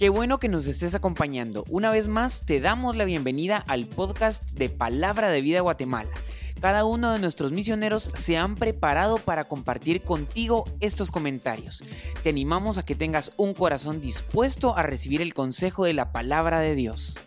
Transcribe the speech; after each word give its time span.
Qué 0.00 0.08
bueno 0.08 0.38
que 0.38 0.48
nos 0.48 0.66
estés 0.66 0.94
acompañando. 0.94 1.66
Una 1.68 1.90
vez 1.90 2.08
más, 2.08 2.46
te 2.46 2.58
damos 2.58 2.96
la 2.96 3.04
bienvenida 3.04 3.58
al 3.58 3.86
podcast 3.86 4.52
de 4.52 4.70
Palabra 4.70 5.28
de 5.28 5.42
Vida 5.42 5.60
Guatemala. 5.60 6.08
Cada 6.58 6.86
uno 6.86 7.12
de 7.12 7.18
nuestros 7.18 7.52
misioneros 7.52 8.10
se 8.14 8.38
han 8.38 8.54
preparado 8.54 9.18
para 9.18 9.44
compartir 9.44 10.00
contigo 10.00 10.64
estos 10.80 11.10
comentarios. 11.10 11.84
Te 12.22 12.30
animamos 12.30 12.78
a 12.78 12.82
que 12.82 12.94
tengas 12.94 13.32
un 13.36 13.52
corazón 13.52 14.00
dispuesto 14.00 14.74
a 14.74 14.82
recibir 14.82 15.20
el 15.20 15.34
consejo 15.34 15.84
de 15.84 15.92
la 15.92 16.12
palabra 16.12 16.60
de 16.60 16.74
Dios. 16.74 17.18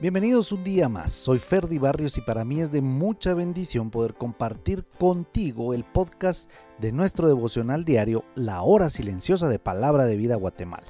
Bienvenidos 0.00 0.50
un 0.50 0.64
día 0.64 0.88
más, 0.88 1.12
soy 1.12 1.38
Ferdi 1.38 1.76
Barrios 1.76 2.16
y 2.16 2.22
para 2.22 2.42
mí 2.42 2.62
es 2.62 2.72
de 2.72 2.80
mucha 2.80 3.34
bendición 3.34 3.90
poder 3.90 4.14
compartir 4.14 4.86
contigo 4.98 5.74
el 5.74 5.84
podcast 5.84 6.50
de 6.78 6.90
nuestro 6.90 7.28
devocional 7.28 7.84
diario 7.84 8.24
La 8.34 8.62
Hora 8.62 8.88
Silenciosa 8.88 9.50
de 9.50 9.58
Palabra 9.58 10.06
de 10.06 10.16
Vida 10.16 10.36
Guatemala. 10.36 10.86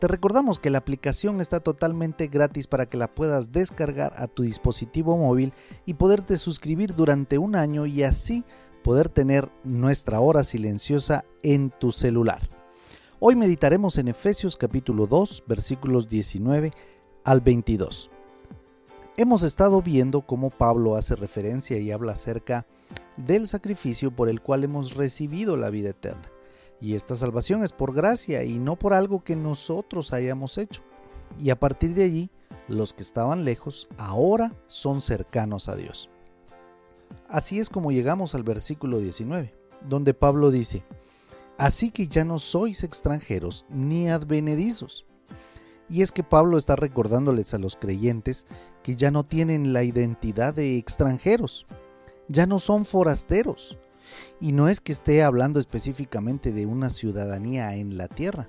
Te 0.00 0.06
recordamos 0.06 0.58
que 0.58 0.68
la 0.68 0.76
aplicación 0.76 1.40
está 1.40 1.60
totalmente 1.60 2.26
gratis 2.26 2.66
para 2.66 2.84
que 2.84 2.98
la 2.98 3.14
puedas 3.14 3.52
descargar 3.52 4.12
a 4.16 4.26
tu 4.26 4.42
dispositivo 4.42 5.16
móvil 5.16 5.54
y 5.86 5.94
poderte 5.94 6.36
suscribir 6.36 6.94
durante 6.94 7.38
un 7.38 7.56
año 7.56 7.86
y 7.86 8.02
así 8.02 8.44
poder 8.84 9.08
tener 9.08 9.50
nuestra 9.64 10.20
hora 10.20 10.44
silenciosa 10.44 11.24
en 11.42 11.70
tu 11.70 11.90
celular. 11.90 12.50
Hoy 13.18 13.34
meditaremos 13.34 13.96
en 13.96 14.08
Efesios 14.08 14.58
capítulo 14.58 15.06
2 15.06 15.44
versículos 15.48 16.06
19 16.06 16.70
al 17.24 17.40
22. 17.40 18.10
Hemos 19.18 19.44
estado 19.44 19.80
viendo 19.80 20.20
cómo 20.20 20.50
Pablo 20.50 20.94
hace 20.94 21.16
referencia 21.16 21.78
y 21.78 21.90
habla 21.90 22.12
acerca 22.12 22.66
del 23.16 23.48
sacrificio 23.48 24.14
por 24.14 24.28
el 24.28 24.42
cual 24.42 24.62
hemos 24.62 24.94
recibido 24.94 25.56
la 25.56 25.70
vida 25.70 25.90
eterna. 25.90 26.30
Y 26.82 26.96
esta 26.96 27.16
salvación 27.16 27.64
es 27.64 27.72
por 27.72 27.94
gracia 27.94 28.44
y 28.44 28.58
no 28.58 28.78
por 28.78 28.92
algo 28.92 29.24
que 29.24 29.34
nosotros 29.34 30.12
hayamos 30.12 30.58
hecho. 30.58 30.82
Y 31.38 31.48
a 31.48 31.58
partir 31.58 31.94
de 31.94 32.04
allí, 32.04 32.30
los 32.68 32.92
que 32.92 33.02
estaban 33.02 33.46
lejos 33.46 33.88
ahora 33.96 34.54
son 34.66 35.00
cercanos 35.00 35.70
a 35.70 35.76
Dios. 35.76 36.10
Así 37.26 37.58
es 37.58 37.70
como 37.70 37.92
llegamos 37.92 38.34
al 38.34 38.42
versículo 38.42 38.98
19, 38.98 39.54
donde 39.88 40.12
Pablo 40.12 40.50
dice, 40.50 40.84
Así 41.56 41.90
que 41.90 42.06
ya 42.06 42.26
no 42.26 42.38
sois 42.38 42.84
extranjeros 42.84 43.64
ni 43.70 44.10
advenedizos 44.10 45.06
y 45.88 46.02
es 46.02 46.12
que 46.12 46.24
Pablo 46.24 46.58
está 46.58 46.76
recordándoles 46.76 47.54
a 47.54 47.58
los 47.58 47.76
creyentes 47.76 48.46
que 48.82 48.96
ya 48.96 49.10
no 49.10 49.24
tienen 49.24 49.72
la 49.72 49.82
identidad 49.84 50.54
de 50.54 50.76
extranjeros, 50.78 51.66
ya 52.28 52.46
no 52.46 52.58
son 52.58 52.84
forasteros. 52.84 53.78
Y 54.40 54.52
no 54.52 54.68
es 54.68 54.80
que 54.80 54.92
esté 54.92 55.24
hablando 55.24 55.58
específicamente 55.58 56.52
de 56.52 56.66
una 56.66 56.90
ciudadanía 56.90 57.74
en 57.74 57.96
la 57.96 58.06
tierra, 58.06 58.48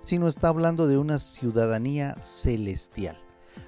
sino 0.00 0.28
está 0.28 0.48
hablando 0.48 0.86
de 0.86 0.98
una 0.98 1.18
ciudadanía 1.18 2.14
celestial. 2.18 3.16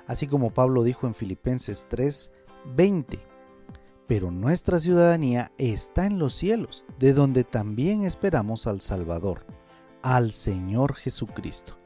Así 0.07 0.27
como 0.27 0.53
Pablo 0.53 0.83
dijo 0.83 1.07
en 1.07 1.15
Filipenses 1.15 1.87
3, 1.89 2.31
20. 2.77 3.21
Pero 4.07 4.31
nuestra 4.31 4.79
ciudadanía 4.79 5.51
está 5.57 6.05
en 6.05 6.19
los 6.19 6.35
cielos, 6.35 6.85
de 6.99 7.15
donde 7.15 7.43
también 7.43 8.05
esperamos 8.05 8.67
al 8.67 8.83
Salvador, 8.83 9.47
al 10.03 10.33
Señor 10.33 10.95
Jesucristo 10.95 11.79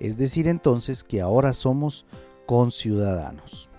es 0.00 0.16
decir 0.16 0.48
entonces 0.48 1.04
que 1.04 1.20
ahora 1.20 1.52
somos 1.52 2.06
conciudadanos. 2.46 3.70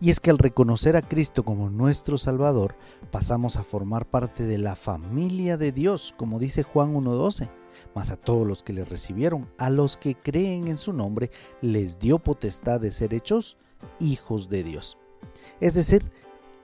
Y 0.00 0.10
es 0.10 0.20
que 0.20 0.30
al 0.30 0.38
reconocer 0.38 0.96
a 0.96 1.02
Cristo 1.02 1.44
como 1.44 1.70
nuestro 1.70 2.18
Salvador, 2.18 2.76
pasamos 3.10 3.56
a 3.56 3.64
formar 3.64 4.06
parte 4.06 4.44
de 4.44 4.58
la 4.58 4.76
familia 4.76 5.56
de 5.56 5.72
Dios, 5.72 6.14
como 6.16 6.38
dice 6.38 6.62
Juan 6.62 6.94
1.12. 6.94 7.50
Mas 7.94 8.10
a 8.10 8.16
todos 8.16 8.46
los 8.46 8.62
que 8.62 8.72
le 8.72 8.84
recibieron, 8.84 9.48
a 9.58 9.70
los 9.70 9.96
que 9.96 10.14
creen 10.14 10.68
en 10.68 10.78
su 10.78 10.92
nombre, 10.92 11.30
les 11.62 11.98
dio 11.98 12.18
potestad 12.18 12.80
de 12.80 12.92
ser 12.92 13.12
hechos 13.12 13.56
hijos 13.98 14.48
de 14.48 14.62
Dios. 14.62 14.98
Es 15.60 15.74
decir, 15.74 16.10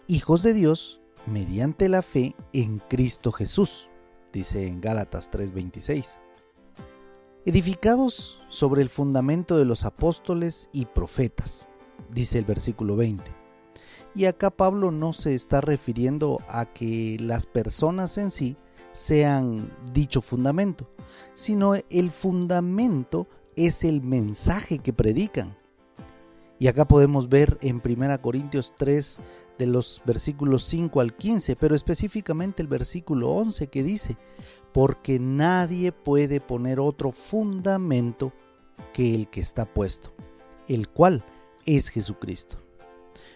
hijos 0.06 0.42
de 0.42 0.54
Dios 0.54 1.00
mediante 1.26 1.88
la 1.88 2.02
fe 2.02 2.36
en 2.52 2.78
Cristo 2.78 3.32
Jesús, 3.32 3.88
dice 4.32 4.66
en 4.66 4.80
Gálatas 4.80 5.30
3:26 5.30 6.23
edificados 7.46 8.40
sobre 8.48 8.82
el 8.82 8.88
fundamento 8.88 9.58
de 9.58 9.64
los 9.64 9.84
apóstoles 9.84 10.68
y 10.72 10.86
profetas, 10.86 11.68
dice 12.10 12.38
el 12.38 12.44
versículo 12.44 12.96
20. 12.96 13.22
Y 14.14 14.26
acá 14.26 14.50
Pablo 14.50 14.90
no 14.90 15.12
se 15.12 15.34
está 15.34 15.60
refiriendo 15.60 16.40
a 16.48 16.66
que 16.66 17.16
las 17.20 17.46
personas 17.46 18.16
en 18.16 18.30
sí 18.30 18.56
sean 18.92 19.72
dicho 19.92 20.20
fundamento, 20.20 20.88
sino 21.34 21.74
el 21.90 22.10
fundamento 22.10 23.26
es 23.56 23.84
el 23.84 24.00
mensaje 24.00 24.78
que 24.78 24.92
predican. 24.92 25.56
Y 26.58 26.68
acá 26.68 26.86
podemos 26.86 27.28
ver 27.28 27.58
en 27.60 27.82
1 27.84 28.22
Corintios 28.22 28.72
3 28.76 29.18
de 29.58 29.66
los 29.66 30.00
versículos 30.06 30.62
5 30.64 31.00
al 31.00 31.16
15, 31.16 31.56
pero 31.56 31.74
específicamente 31.74 32.62
el 32.62 32.68
versículo 32.68 33.30
11 33.30 33.66
que 33.66 33.82
dice, 33.82 34.16
porque 34.74 35.20
nadie 35.20 35.92
puede 35.92 36.40
poner 36.40 36.80
otro 36.80 37.12
fundamento 37.12 38.32
que 38.92 39.14
el 39.14 39.28
que 39.28 39.40
está 39.40 39.66
puesto, 39.66 40.12
el 40.66 40.88
cual 40.88 41.22
es 41.64 41.90
Jesucristo. 41.90 42.56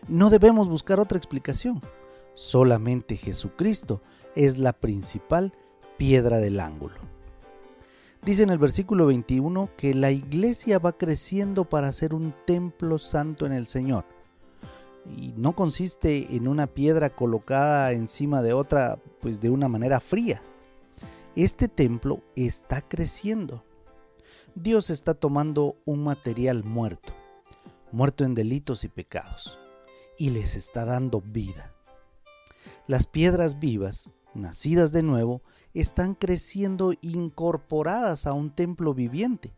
No 0.08 0.30
debemos 0.30 0.68
buscar 0.68 0.98
otra 0.98 1.16
explicación, 1.16 1.80
solamente 2.34 3.16
Jesucristo 3.16 4.02
es 4.34 4.58
la 4.58 4.72
principal 4.72 5.52
piedra 5.96 6.38
del 6.38 6.58
ángulo. 6.58 6.96
Dice 8.24 8.42
en 8.42 8.50
el 8.50 8.58
versículo 8.58 9.06
21 9.06 9.70
que 9.76 9.94
la 9.94 10.10
iglesia 10.10 10.80
va 10.80 10.98
creciendo 10.98 11.64
para 11.66 11.92
ser 11.92 12.14
un 12.14 12.34
templo 12.46 12.98
santo 12.98 13.46
en 13.46 13.52
el 13.52 13.68
Señor. 13.68 14.04
Y 15.16 15.34
no 15.36 15.54
consiste 15.54 16.34
en 16.34 16.48
una 16.48 16.66
piedra 16.66 17.10
colocada 17.10 17.92
encima 17.92 18.42
de 18.42 18.54
otra, 18.54 18.98
pues 19.20 19.40
de 19.40 19.50
una 19.50 19.68
manera 19.68 20.00
fría, 20.00 20.42
este 21.44 21.68
templo 21.68 22.24
está 22.34 22.82
creciendo. 22.82 23.64
Dios 24.56 24.90
está 24.90 25.14
tomando 25.14 25.76
un 25.84 26.02
material 26.02 26.64
muerto, 26.64 27.12
muerto 27.92 28.24
en 28.24 28.34
delitos 28.34 28.82
y 28.82 28.88
pecados, 28.88 29.56
y 30.18 30.30
les 30.30 30.56
está 30.56 30.84
dando 30.84 31.20
vida. 31.20 31.72
Las 32.88 33.06
piedras 33.06 33.60
vivas, 33.60 34.10
nacidas 34.34 34.90
de 34.90 35.04
nuevo, 35.04 35.42
están 35.74 36.16
creciendo 36.16 36.92
incorporadas 37.02 38.26
a 38.26 38.32
un 38.32 38.50
templo 38.50 38.92
viviente. 38.92 39.54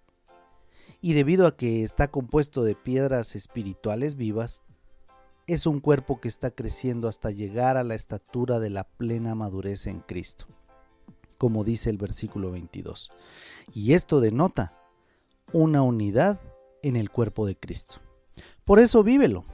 Y 1.01 1.15
debido 1.15 1.47
a 1.47 1.57
que 1.57 1.83
está 1.83 2.11
compuesto 2.11 2.63
de 2.63 2.75
piedras 2.75 3.35
espirituales 3.35 4.17
vivas, 4.17 4.63
es 5.47 5.65
un 5.65 5.81
cuerpo 5.81 6.21
que 6.21 6.29
está 6.29 6.51
creciendo 6.51 7.09
hasta 7.09 7.31
llegar 7.31 7.79
a 7.79 7.85
la 7.85 7.95
estatura 7.95 8.61
de 8.61 8.69
la 8.69 8.85
plena 8.85 9.35
madurez 9.35 9.87
en 9.87 10.01
Cristo, 10.01 10.47
como 11.41 11.65
dice 11.65 11.89
el 11.89 11.97
versículo 11.97 12.51
22. 12.51 13.11
Y 13.73 13.95
esto 13.95 14.21
denota 14.21 14.77
una 15.55 15.81
unidad 15.81 16.39
en 16.83 16.97
el 16.97 17.09
cuerpo 17.09 17.47
de 17.47 17.57
Cristo. 17.57 17.97
Por 18.67 18.79
eso 18.79 19.03
vívelo. 19.03 19.47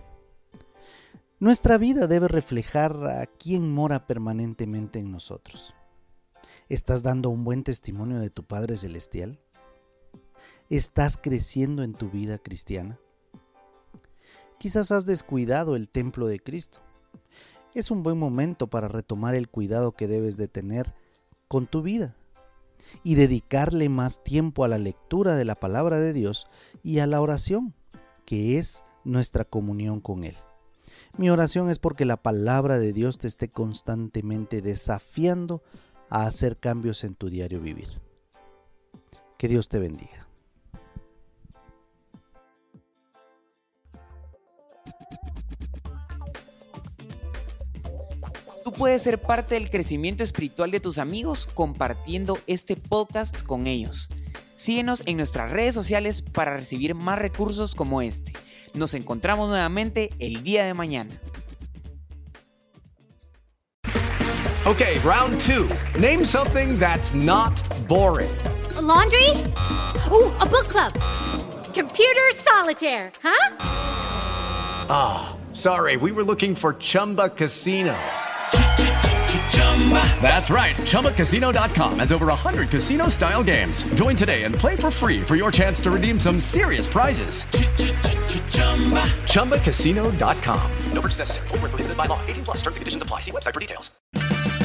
Nuestra 1.39 1.79
vida 1.79 2.09
debe 2.09 2.27
reflejar 2.27 2.97
a 3.07 3.27
quien 3.27 3.73
mora 3.73 4.09
permanentemente 4.09 4.99
en 4.99 5.13
nosotros. 5.13 5.77
¿Estás 6.69 7.05
dando 7.05 7.31
un 7.31 7.45
buen 7.45 7.63
testimonio 7.63 8.19
de 8.19 8.31
tu 8.31 8.43
Padre 8.43 8.77
Celestial? 8.77 9.39
¿Estás 10.69 11.17
creciendo 11.17 11.85
en 11.85 11.93
tu 11.93 12.11
vida 12.11 12.39
cristiana? 12.39 12.99
Quizás 14.59 14.91
has 14.91 15.07
descuidado 15.07 15.77
el 15.77 15.89
templo 15.89 16.27
de 16.27 16.41
Cristo. 16.41 16.81
Es 17.75 17.93
un 17.93 18.03
buen 18.03 18.19
momento 18.19 18.67
para 18.67 18.89
retomar 18.89 19.37
el 19.37 19.49
cuidado 19.49 19.93
que 19.93 20.09
debes 20.09 20.37
de 20.37 20.49
tener 20.49 20.93
con 21.49 21.67
tu 21.67 21.83
vida 21.83 22.17
y 23.03 23.15
dedicarle 23.15 23.89
más 23.89 24.23
tiempo 24.23 24.65
a 24.65 24.69
la 24.69 24.79
lectura 24.79 25.37
de 25.37 25.45
la 25.45 25.55
palabra 25.55 25.99
de 25.99 26.13
Dios 26.13 26.49
y 26.83 27.01
a 27.01 27.07
la 27.07 27.21
oración, 27.21 27.75
que 28.25 28.59
es 28.59 28.85
nuestra 29.05 29.45
comunión 29.45 30.01
con 30.01 30.25
Él. 30.25 30.37
Mi 31.17 31.31
oración 31.31 31.71
es 31.71 31.79
porque 31.79 32.05
la 32.05 32.23
palabra 32.23 32.79
de 32.79 32.93
Dios 32.93 33.19
te 33.19 33.29
esté 33.29 33.49
constantemente 33.49 34.61
desafiando 34.61 35.63
a 36.11 36.27
hacer 36.27 36.59
cambios 36.59 37.05
en 37.05 37.15
tu 37.15 37.31
diario 37.31 37.61
vivir. 37.61 37.89
Que 39.39 39.49
Dios 39.49 39.69
te 39.69 39.79
bendiga. 39.79 40.29
Tú 48.67 48.73
puedes 48.73 49.01
ser 49.01 49.23
parte 49.23 49.55
del 49.55 49.71
crecimiento 49.71 50.25
espiritual 50.25 50.73
de 50.73 50.81
tus 50.81 50.99
amigos 50.99 51.49
compartiendo 51.55 52.37
este 52.49 52.75
podcast 52.75 53.45
con 53.45 53.69
ellos. 53.69 54.09
Síguenos 54.57 55.05
en 55.07 55.19
nuestras 55.19 55.53
redes 55.53 55.73
sociales 55.73 56.21
para 56.21 56.53
recibir 56.53 56.97
más 56.97 57.17
recursos 57.17 57.77
como 57.77 58.03
este. 58.03 58.33
Nos 58.75 58.95
encontramos 58.95 59.49
nuevamente 59.49 60.11
el 60.19 60.43
día 60.43 60.65
de 60.65 60.75
mañana. 60.75 61.13
Okay, 64.65 64.99
round 65.05 65.41
two. 65.43 65.69
Name 66.01 66.25
something 66.25 66.77
that's 66.77 67.15
not 67.15 67.53
boring. 67.87 68.37
A 68.77 68.83
laundry? 68.83 69.31
Ooh, 70.11 70.35
a 70.41 70.45
book 70.45 70.67
club. 70.67 70.93
Computer 71.73 72.35
solitaire, 72.35 73.13
huh? 73.23 73.57
Ah, 74.91 75.37
sorry, 75.53 75.97
we 75.97 76.11
were 76.11 76.25
looking 76.25 76.57
for 76.57 76.73
Chumba 76.81 77.29
Casino. 77.29 77.95
That's 80.21 80.51
right. 80.51 80.75
ChumbaCasino.com 80.75 82.01
has 82.01 82.11
over 82.11 82.27
100 82.27 82.69
casino 82.69 83.09
style 83.09 83.45
games. 83.45 83.85
Join 83.95 84.17
today 84.17 84.43
and 84.43 84.55
play 84.55 84.75
for 84.75 84.91
free 84.91 85.21
for 85.23 85.37
your 85.37 85.53
chance 85.53 85.81
to 85.83 85.91
redeem 85.93 86.19
some 86.19 86.41
serious 86.41 86.89
prizes. 86.89 87.45
ChumbaCasino.com. 89.31 90.71
No 90.93 91.01
purchase 91.01 91.21
necessary. 91.21 91.49
Full 91.49 91.59
prohibited 91.59 91.97
by 91.97 92.07
law. 92.07 92.19
18 92.27 92.45
plus 92.45 92.57
terms 92.63 92.77
and 92.77 92.83
conditions 92.83 93.03
apply. 93.03 93.21
See 93.21 93.31
website 93.31 93.55
for 93.55 93.61
details. 93.61 93.91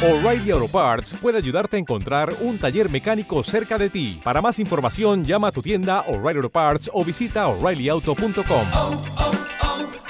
O'Reilly 0.04 0.50
Auto 0.52 0.68
Parts 0.68 1.13
puede 1.13 1.38
ayudarte 1.38 1.75
a 1.75 1.80
encontrar 1.80 2.34
un 2.42 2.58
taller 2.58 2.90
mecánico 2.90 3.44
cerca 3.44 3.78
de 3.78 3.92
ti. 3.92 4.19
Para 4.24 4.42
más 4.42 4.58
información, 4.58 5.24
llama 5.25 5.50
a 5.50 5.52
tu 5.52 5.62
tienda 5.62 6.02
O'Reilly 6.08 6.38
Auto 6.38 6.50
Parts 6.50 6.90
o 6.92 7.06
visita 7.06 7.48
oreillyauto.com. 7.48 8.68
oh, 8.74 9.04